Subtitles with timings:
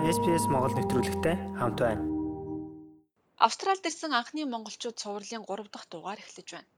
[0.00, 2.00] SPS Монгол нэвтрүүлэгтэй хамт байна.
[3.36, 6.70] Австралид ирсэн анхны монголчууд цувралын 3 дахь дугаар эхлэж байна.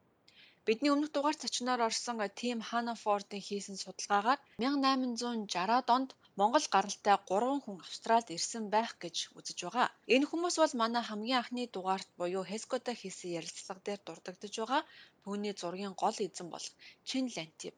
[0.67, 7.79] Бидний өмнөх дугаар зочноор орсон Тим Ханафордын хийсэн судалгаагаар 1860-аад онд Монгол гаралтай 3 хүн
[7.87, 9.89] Австралид ирсэн байх гэж үзэж байгаа.
[10.15, 14.83] Энэ хүмүүс бол манай хамгийн анхны дугаарт буюу Хескота хийсэн ярилцлага дээр дурддагдж байгаа
[15.23, 16.75] түүний зургийн гол эзэн болох
[17.09, 17.77] Чин Лантип.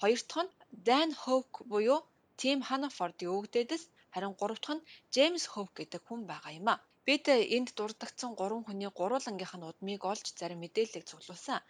[0.00, 0.54] Хоёр дахь нь
[0.86, 2.00] Dan Hoke буюу
[2.40, 3.82] Тим Ханафордын өвгдөөдөс
[4.14, 6.76] харин гурав дахь нь Джеймс Хоук гэдэг хүн байгаа юм а.
[7.06, 7.24] Бид
[7.56, 11.60] энд дурддагдсан гурван хүний гурвуулангийнх нь удмыг олж зарим мэдээллийг цуглуулсан.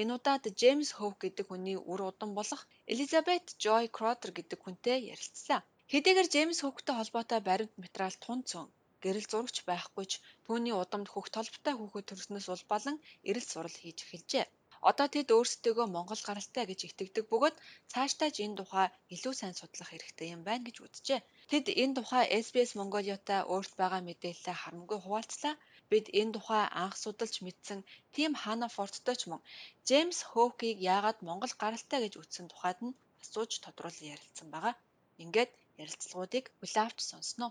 [0.00, 5.60] Энэ удаад Джеймс Хоук гэдэг хүний үр удам болох Элизабет Жой Кротер гэдэг хүнтэй ярилцсан.
[5.90, 8.66] Хэдийгээр Джеймс Хоуктай холбоотой баримт материал тун цөн
[9.02, 10.12] гэрэл зурагч байхгүй ч
[10.44, 12.96] түүний удамд хөх толботой хүүхэд төрснөөс улбалан
[13.28, 14.46] эрэл сурал хийж эхэлжээ.
[14.88, 17.56] Одоо тэд өөрсдөө Монгол гаралтай гэж итгэдэг бөгөөд
[17.92, 21.20] цаашдаа ч энэ тухай илүү сайн судлах хэрэгтэй юм байна гэж үзжээ.
[21.50, 25.54] Тэд энэ тухай SBS Mongolia-тай өөрт байгаа мэдээлэлээ харамгүй хуваалцлаа.
[25.90, 27.80] Бид энэ тухай анх судалж мэдсэн
[28.14, 29.44] Тим Ханафорттой ч мөн
[29.86, 34.74] Джеймс Хоукийг яагаад Монгол гаралтай гэж үзсэн тухайд нь асууж тодруулан ярилцсан байгаа.
[35.22, 35.50] Ингээд
[35.82, 37.50] ярилцлагуудыг хүлээн авч сонсноо.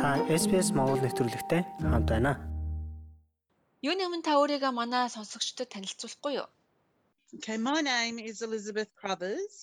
[0.00, 0.06] Та
[0.40, 2.53] SBS Монгол нэвтрүүлэгтэй хамт байна.
[3.84, 6.48] Юуны өмнө та өөрийгөө манай сонсогчдод танилцуулахгүй юу?
[7.36, 9.56] Okay, my name is Elizabeth Crothers.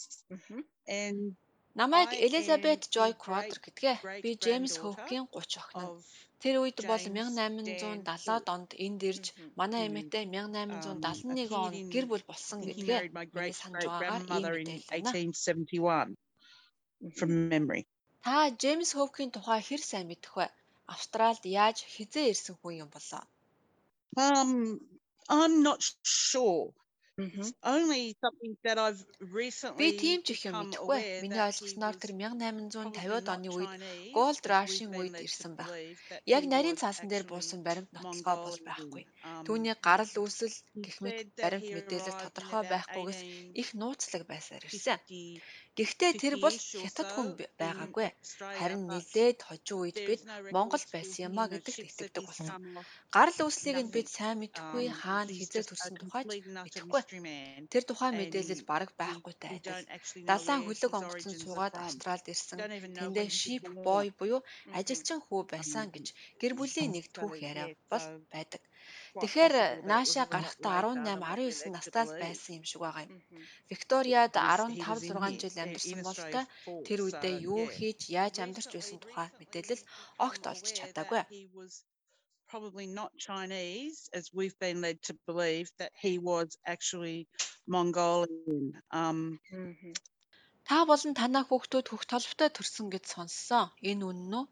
[0.85, 1.35] And
[1.73, 4.21] Намайг Elizabeth Joy Crowther гэдгээ.
[4.25, 6.03] Би James Hoke-ийн 30 охин.
[6.43, 9.25] Тэр үед бол 1870-ад онд энд ирж
[9.59, 13.01] манай эмээтэй 1871 он гэр бүл болсон гэдгээ
[13.61, 16.17] санаж байгаагаар ийм мэдээлэл.
[17.17, 17.83] From memory.
[18.25, 20.47] Та James Hoke-ийн тухай хэр сайн мэдэх вэ?
[20.93, 23.23] Австралид яаж хизээ ирсэн хүн юм болоо?
[24.17, 24.79] Um,
[25.29, 26.73] I'm not sure.
[27.63, 30.99] Only something that I've recently Би тийм ч их юм мэдэхгүй.
[31.21, 33.73] Миний ойлгосноор тэр 1850-ад оны үед
[34.15, 35.69] Gold Rush-ын үед ирсэн байх.
[36.25, 39.03] Яг нарийн цаасан дээр буусан баримт нотолгоо бол байхгүй.
[39.45, 40.55] Түүний гарал үүсэл
[40.85, 43.21] гэх мэт баримт мэдээлэл тодорхой байхгүйгээс
[43.61, 44.97] их нууцлаг байсаар ирсэн.
[45.79, 47.27] Гэхдээ тэр бол хятад хүн
[47.61, 48.07] байгаагүй.
[48.59, 50.21] Харин нилээд хожим үед бид
[50.55, 52.59] Монгол байсан юмаа гэдэгт итгэдэг болсон.
[53.15, 57.01] Гарал үүслийг нь бид сайн мэдэхгүй, хаана хизээ төрсэн тухайч мэдэхгүй.
[57.71, 59.87] Тэр тухайн мэдээлэл бараг байхгүйтэй адил.
[60.27, 62.59] Далайн хөлөг онгоцон суугаад Австралид ирсэн.
[62.99, 64.43] Тэндээ sheep boy буюу
[64.79, 66.05] ажилчин хүү байсан гэж
[66.41, 68.61] гэр бүлийн нэг түүх яриа бол байдаг.
[69.21, 69.53] Тэгэхээр
[69.91, 73.13] наашаа гарахдаа 18 19 настай л байсан юм шиг байгаа юм.
[73.71, 76.45] Викториад 15 6 жил амьдарсан болтой
[76.87, 79.87] тэр үедээ юу хийж яаж амьдарч байсан тухай мэдээлэл
[80.25, 81.21] огт олж чадаагүй.
[82.51, 87.19] probably not Chinese, as we've been led to believe that he was actually
[87.65, 88.73] Mongolian.
[88.91, 89.39] Um,
[90.67, 93.71] Та болон танаа хүүхдүүд хөх толботой төрсөн гэж сонссон.
[93.89, 94.45] Энэ үнэн үү?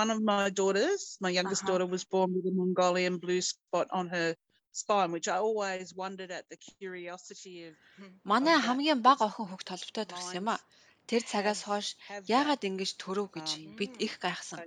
[0.00, 1.70] One of my daughters, my youngest uh -huh.
[1.70, 4.28] daughter, was born with a Mongolian blue spot on her
[4.80, 7.74] spine, which I always wondered at the curiosity of.
[8.32, 10.56] Манай хамгийн бага охин хөх толботой төрсөн юм а.
[11.10, 11.88] Тэр цагаас хойш
[12.36, 14.60] яагаад ингэж төрөв гэж бид их гайхсан.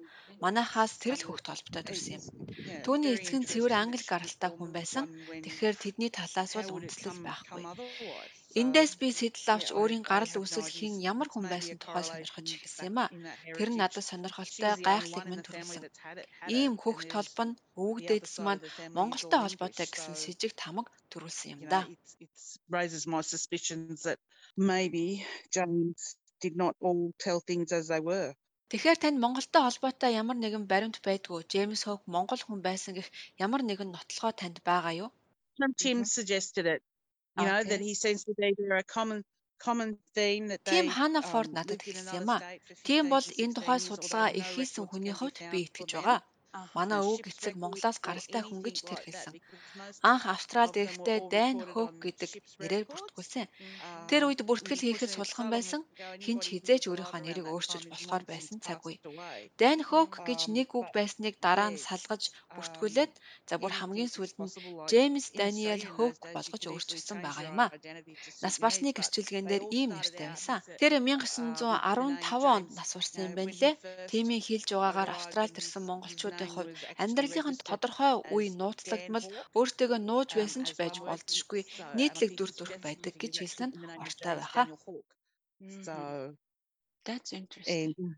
[0.43, 2.23] Манайхаас тэр л хөх толботой төрсөн юм.
[2.85, 5.05] Түүний эцэг нь цэвэр англи гаралтай хүн байсан.
[5.43, 7.63] Тэгэхээр тэдний талаас бол үндэслэл байхгүй.
[8.61, 12.97] Эндээс би сэтэл авч өөрийн гарал үүсэл хин ямар хүн байсан тухай сонирхож эхэлсэн юм
[13.03, 13.05] а.
[13.57, 15.83] Тэр нь надад сонирхолтой гайхлыг минь төрүүлсэн.
[16.57, 18.65] Ийм хөх толбо нь өвгдээдс маань
[18.97, 21.85] Монголтой холбоотой гэсэн с ิจ г тамга төрүүлсэн юм да.
[26.43, 28.31] did not all tell things as they were.
[28.69, 33.07] Тэгэхээр танд Монголтой холбоотой ямар нэгэн баримт байдгүй Джеймс Хоук Монгол хүн байсан гэх
[33.45, 35.09] ямар нэгэн нотлохоо танд байгаа юу?
[35.81, 36.81] Tim suggested it
[37.37, 39.19] you know that he seems to be there a common
[39.65, 42.37] common theme that they Тим Ханафорд надад хэлсэн юм а.
[42.87, 46.19] Тийм бол энэ тухай судалгаа их хийсэн хүний хувьд би итгэж байгаа.
[46.77, 49.33] Манай өвөг эцэг Монголоос гаралтай хүн гэж тэр хэлсэн.
[50.11, 52.31] Анх Австралид ирэхдээ Дайн Хоук гэдэг
[52.61, 53.45] нэрээр бүртгүүлсэн.
[54.09, 55.81] Тэр үед бүртгэл хийхэд сулхан байсан.
[56.23, 58.97] Хинч хизээч өөрийнхөө нэрийг өөрчилж болохоор байсан цаг үе.
[59.61, 62.23] Дайн Хоук гэж нэг үг байсныг дараа нь салгаж
[62.55, 63.13] бүртгүүлээд
[63.49, 64.53] за бүр хамгийн сүүлд нь
[64.89, 67.67] Джеймс Даниэл Хоук болгож өөрчилсөн байгаа юм а.
[68.43, 70.63] Нас барсны гэрчлэгэн дээр ийм нэртэй байсан.
[70.81, 73.73] Тэр 1915 онд нас барсан юм байна лээ.
[74.09, 80.29] Тимийн хэлж байгаагаар Австралид ирсэн монголчуудын хүмүүсийн хувьд амьдралынх нь тодорхой үе нууцлагдмал өөртөөгөө нууж
[80.39, 81.61] байсан ч байж болзошгүй
[81.97, 84.67] нийтлэг дүр төрх байдаг гэж хэлсэн нь ортой байхаа.
[87.07, 87.95] That's interesting.
[87.97, 88.15] And,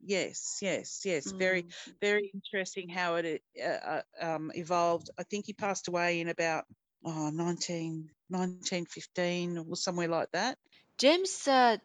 [0.00, 1.32] yes, yes, yes.
[1.32, 1.38] Mm.
[1.38, 1.62] Very,
[2.00, 5.10] very interesting how it uh, um, evolved.
[5.18, 6.64] I think he passed away in about
[7.04, 10.56] oh, 19, 1915 or somewhere like that.
[10.98, 11.78] James uh,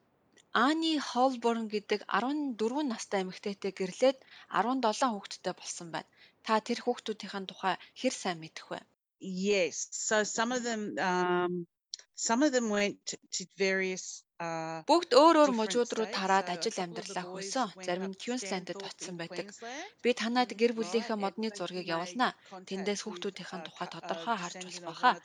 [0.66, 4.18] Ани Холборн гэдэг 14 настай эмэгтэйтэй гэрлээд
[4.50, 6.10] 17 хүүхэдтэй болсон байна.
[6.46, 8.80] Та тэр хүүхдүүдийн тухай хэр сайн мэдэх вэ?
[9.22, 9.76] Yes.
[9.92, 11.54] So some of them um
[12.28, 12.98] some of them went
[13.36, 17.68] to various Бүгд өөр өөр мужууд руу тараад ажил амьдралаа хөөсөн.
[17.86, 19.50] Зарим нь Queensland-д очсон байдаг.
[20.04, 22.38] Би танад гэр бүлийнхээ модны зургийг явуулнаа.
[22.70, 25.16] Тэндээс хүүхдүүдийн тухай тодорхой харж болох байхаа.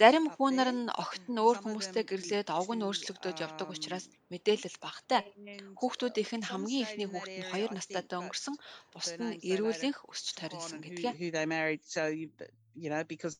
[0.00, 5.20] Зарим хүүнэр нь огт нь өөр хүмүүстэй гэрлээд овг нь өөрчлөгдөж явдаг учраас мэдээлэл багтай.
[5.80, 8.56] Хүүхдүүдийнх нь хамгийн ихний хүүхэд нь 2 настайдаа өнгөрсөн,
[8.92, 11.12] бусд нь эрүүлэнх өсч тарилсан гэдгээ
[12.75, 13.37] you know because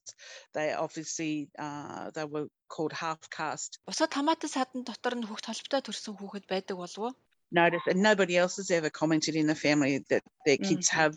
[0.53, 5.81] they obviously uh they were called half caste Бусад хамаатан садан дотор нь хүүхд холбоотой
[5.85, 7.13] төрсэн хүүхэд байдаг болов уу?
[7.51, 10.97] Notice and nobody else has ever commented in the family that their kids mm.
[11.01, 11.13] have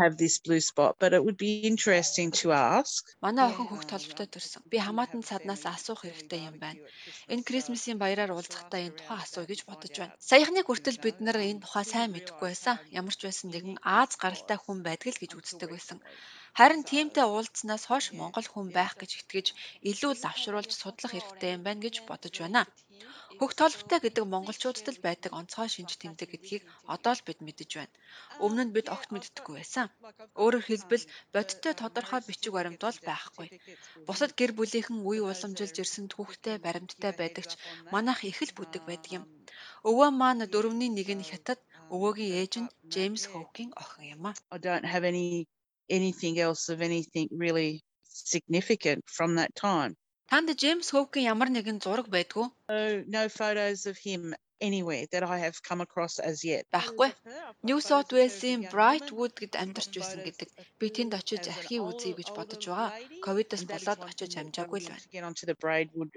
[0.00, 3.00] have this blue spot but it would be interesting to ask.
[3.24, 4.62] Манай охин хүүхд толботой төрсөн.
[4.72, 6.80] Би хамаатан саднаас асуух хэрэгтэй юм байна.
[7.32, 10.16] Энэ Крисмсийн баяраар уулзахдаа энэ тухай асууя гэж бодож байна.
[10.30, 12.76] Саяхны хүртэл бид нар энэ тухай сайн мэдэхгүй байсан.
[13.00, 15.98] Ямар ч байсан нэгэн Аз гаралтай хүн байдаг л гэж үздэг байсан.
[16.58, 19.46] Харин тиймтэй уулзснаас хойш Монгол хүн байх гэж итгэж
[19.90, 22.62] илүү лавшруулж судлах хэрэгтэй юм байна гэж бодож байна.
[23.40, 26.62] Хөх толботой гэдэг монголчуудад л байдаг онцгой шинж тэмдэг гэдгийг
[26.94, 27.94] одоо л бид мэдэж байна.
[28.44, 29.86] Өмнө нь бид огт мэддэггүй байсан.
[30.42, 31.04] Өөрөөр хэлбэл
[31.34, 33.48] бодиттой тодорхой бичиг баримт бол байхгүй.
[34.06, 37.52] Бусад гэр бүлийнхэн үе уламжилж ирсэн түүхтэй баримттай байдагч
[37.94, 39.24] манайх их л бүдэг байдаг юм.
[39.88, 41.60] Өвөө маань дөрөвний нэг нь хятад,
[41.94, 44.32] өвөөгийн ээж нь Джеймс Хоукийн охин юм а.
[44.54, 45.28] I don't have any
[45.98, 47.70] anything else of anything really
[48.32, 49.92] significant from that time.
[50.30, 52.46] Танд Джеймс Хоукийн ямар нэгэн зураг байдгүй?
[52.72, 52.80] No,
[53.16, 56.64] no photos of him anywhere that I have come across as yet.
[56.72, 57.10] Байхгүй.
[57.62, 60.48] New South Wales-ийн Brightwood гэд амьдарч байсан гэдэг.
[60.80, 62.90] Би тэнд очиж архив үзье гэж бодож байгаа.
[63.26, 66.10] Ковидос болоод очиж амжаагүй л байна.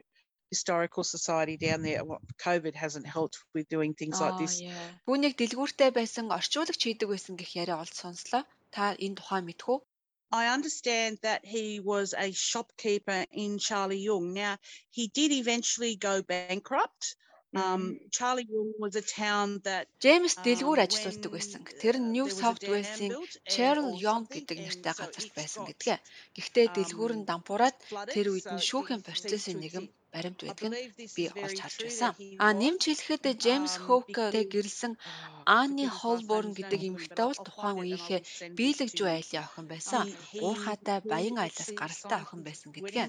[0.55, 2.03] Historical society down there.
[2.39, 4.63] COVID hasn't helped with doing things like this.
[5.03, 8.47] Түүнийг дэлгүүртэй байсан орчуулагч хийдэг байсан гэх яриа олд сонслоо.
[8.71, 9.79] Та энэ тухай мэдэх үү?
[10.31, 14.33] I understand that he was a shopkeeper in Charlie Young.
[14.33, 14.57] Now,
[14.89, 17.15] he did eventually go bankrupt.
[17.55, 21.63] Um, Charlie Young was a town that James дэлгүүр ажилладаг байсан.
[21.79, 23.15] Тэр нь New South Wales-ийн
[23.47, 25.97] Cheryl Young гэдэг нэртэй газарт байсан гэдгээ.
[26.35, 27.77] Гэхдээ дэлгүүр нь дампуураад
[28.11, 30.77] тэр үед нь шүүхийн процессын нэгэн баримт байдаг нь
[31.15, 32.11] би олж харж байсан.
[32.45, 34.93] А нэмж хэлэхэд Джеймс Хоуктэй гэрэлсэн
[35.59, 38.21] Ани Холборн гэдэг эмэгтэй бол тухайн үеийнхээ
[38.57, 40.05] биелэгжүү айлын охин байсан.
[40.45, 43.07] Уурхаатай баян айлаас гаралтай охин байсан гэдгээ.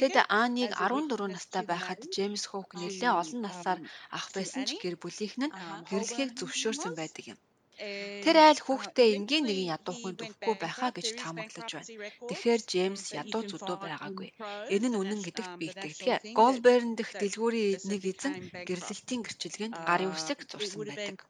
[0.00, 3.78] Тэд Аниг 14 настай байхад Джеймс Хоук нэлээд олон насаар
[4.18, 5.54] ах байсан ч гэр бүлийнх нь
[5.90, 7.38] гэрлэхийг зөвшөөрсөн байдаг юм.
[7.76, 11.92] Тэр айл хүүхдээ энгийн нэгэн ядуухан дөхөхгүй байхаа гэж таамаглаж байна.
[12.28, 14.28] Тэгэхээр Джеймс ядуу зүдөө байгаагүй.
[14.74, 16.32] Энэ нь үнэн гэдэгт би итгэдэг.
[16.40, 18.34] Голберн дэх дэлгүүрийн нэг эзэн
[18.68, 21.20] гэрлэлтийн гэрчилгээнд гарын үсэг зурсан байдаг.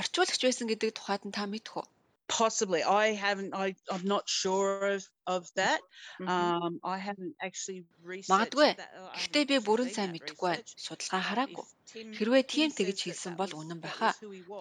[0.00, 1.86] Орчуулагч байсан гэдэг тухайд нь та мэдэх үү?
[2.28, 5.80] possibly i haven't i i'm not sure of of that.
[6.20, 8.70] Um I haven't actually researched Магадгүй.
[9.16, 10.64] Гэхдээ би бүрэн сайн мэдэхгүй байна.
[10.86, 11.66] Судалгаа хараагүй.
[12.16, 14.12] Хэрвээ тийм тэгж хэлсэн бол үнэн байхаа.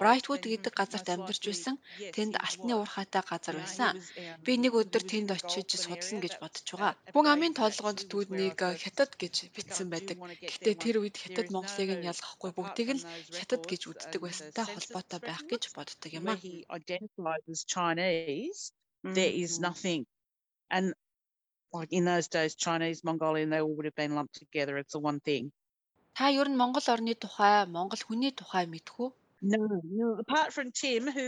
[0.01, 1.75] Brightwood гэдэг газарт амьдарч байсан.
[2.15, 3.97] Тэнд алтны уурхайтай газар байсан.
[4.45, 6.93] Би нэг өдөр тэнд очиж судална гэж бодож байгаа.
[7.15, 10.17] Бүн амын толгойд түүнийг хятад гэж бичсэн байдаг.
[10.49, 13.05] Гэхдээ тэр үед хятад Монголыг нь ялгахгүй бүгдийг л
[13.37, 16.37] хятад гэж үздэг байсантай холбоотой байх гэж боддог юм аа.
[19.15, 20.07] There is nothing
[20.73, 20.93] And
[21.71, 24.77] like in those days, Chinese, Mongolian, they all would have been lumped together.
[24.81, 25.51] It's the one thing.
[26.17, 29.09] Та ер нь Монгол орны тухай, Монгол хүний тухай мэдэх үү?
[29.43, 29.59] No,
[29.99, 31.27] no, apart from Tim who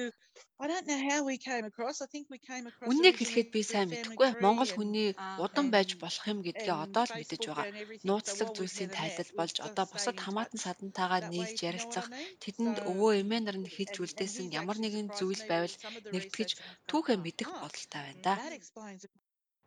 [0.58, 2.02] I don't know how we came across.
[2.06, 4.30] I think we came across Үннийг хэлэхэд би сайн мэдэхгүй.
[4.46, 5.10] Монгол хүний
[5.44, 7.68] удан байж болох юм гэдгээ одоо л мэдэж байгаа.
[8.08, 12.08] Нууцлаг зүйлсийн тайлал болж одоо бусад хамаатан садантайгаа нийлж ярилцах,
[12.44, 15.76] тэдэнд өвөө эмээ нар нь хийж үлдээсэн ямар нэгэн зүйл байвал
[16.14, 16.50] нэгтгэж
[16.90, 18.36] түүхээ мэдэх бодолтой байна да.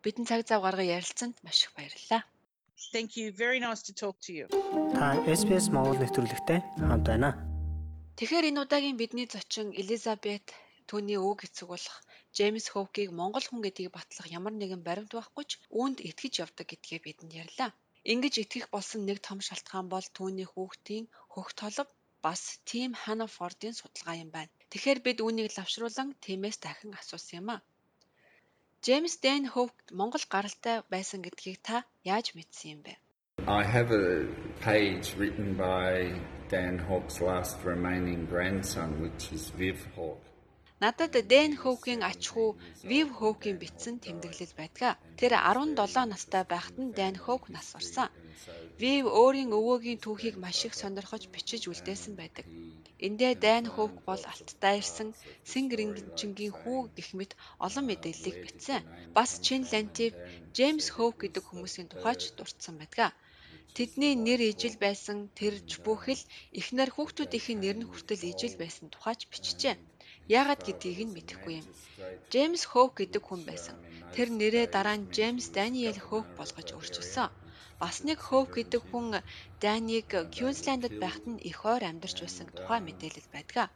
[0.05, 2.23] Бидэн цаг зав гаргаж ярилцсанд маш их баярлалаа.
[2.95, 3.27] Thank you.
[3.45, 4.47] Very nice to talk to you.
[4.95, 7.31] Та SPS Монгол нэвтрүүлэгтэй хамт байна.
[8.19, 10.47] Тэгэхээр энэ удаагийн бидний зочин Элизабет
[10.89, 11.97] түүний өвөг эцэг болох
[12.35, 17.01] Джеймс Хоукийг Монгол хүн гэдгийг батлах ямар нэгэн баримт байхгүй ч үүнд итгэж явдаг гэдгээ
[17.03, 17.71] бидэнд ярьлаа.
[18.13, 21.89] Ингиж итгэх болсон нэг том шалтгаан бол түүний хүүхдийн хөх толб
[22.25, 24.55] бас Тим Ханафордын судалгаа юм байна.
[24.71, 27.57] Тэгэхээр бид үүнийг лавшруулан Тимээс дахин асуусан юм а.
[28.85, 32.95] Джеймс Дэн Хоукт Монгол гаралтай байсан гэдгийг та яаж мэдсэн юм бэ?
[33.47, 34.31] I have a
[34.63, 36.15] page written by
[36.53, 40.23] Dan Hawk's last remaining grandson which is Viv Hawk.
[40.85, 42.51] Надад Дэн Хоукийн ач хүү
[42.91, 44.95] Вив Хоукийн бичсэн тэмдэглэл байдаг.
[45.19, 48.09] Тэр 17 настай байхад нь Дэн Хоук нас барсан.
[48.83, 52.47] Вив өөрийн өвөөгийн түүхийг маш их сонирхож бичиж үлдээсэн байдаг.
[53.07, 55.09] Эндээ Дэн Хоук бол алттай ирсэн
[55.51, 57.33] Сингрингчингийн хүү гэх мэт
[57.67, 58.83] олон мэдээллийг бичсэн.
[59.17, 60.13] Бас Чин Лантив,
[60.55, 63.11] Джеймс Хоук гэдэг хүмүүсийн тухайч дурдсан байдаг.
[63.77, 66.23] Тэдний нэр ижил байсан тэрж бүхэл
[66.59, 69.77] эхнэр хүүхдүүдийн нэр нь хүртэл ижил байсан тухайч бичжээ.
[70.29, 71.67] Яагаад гэдгийг нь мэдэхгүй юм.
[72.31, 73.77] Джеймс Хоук гэдэг хүн байсан.
[74.15, 77.29] Тэр нэрээ дараа нь Джеймс Даниэл Хоук болгож өөрчилсөн.
[77.81, 79.07] Бас нэг Хоук гэдэг хүн
[79.63, 83.73] Даниг Квинсландд байхад нь их ойр амьдарч байсан тухай мэдээлэл байдаг.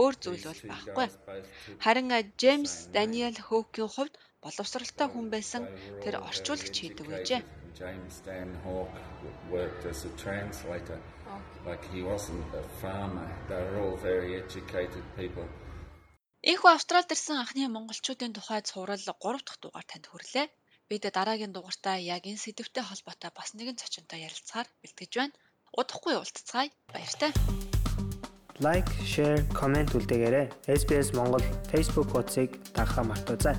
[0.00, 1.08] Өөр зүйл бол байхгүй.
[1.84, 2.08] Харин
[2.40, 5.62] Джеймс Даниэл Хоукийн хувьд боловсралтай хүн байсан
[6.02, 7.42] тэр орчуулагч хийдэг байжээ.
[7.82, 9.00] James Dan Hawke
[9.50, 10.98] worked as a translator.
[11.66, 13.28] Like he wasn't a farmer.
[13.48, 15.46] They were all very educated people.
[16.42, 20.50] Энэхүү Австралид ирсэн анхны монголчуудын тухай цуврал 3 дахь дугаар танд хүрлээ.
[20.90, 25.38] Бид дараагийн дугаартаа яг энэ сэдвтэй холбоотой бас нэгэн зочинтой ярилцахаар бэлтгэж байна.
[25.70, 26.74] Удахгүй уулзцаая.
[26.90, 27.30] Баяртай.
[28.58, 30.50] Лайк, шеэр, комент үлдээгээрэй.
[30.66, 33.54] SBS Монгол Facebook хуудсыг дагахаа мартаоцай.